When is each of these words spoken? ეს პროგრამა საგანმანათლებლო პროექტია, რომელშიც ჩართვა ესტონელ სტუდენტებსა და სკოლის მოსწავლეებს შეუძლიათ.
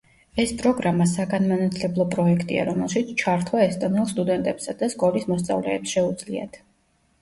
ეს 0.43 0.53
პროგრამა 0.61 1.05
საგანმანათლებლო 1.11 2.07
პროექტია, 2.17 2.65
რომელშიც 2.71 3.13
ჩართვა 3.23 3.63
ესტონელ 3.69 4.11
სტუდენტებსა 4.17 4.79
და 4.85 4.95
სკოლის 4.99 5.33
მოსწავლეებს 5.35 5.99
შეუძლიათ. 5.99 6.65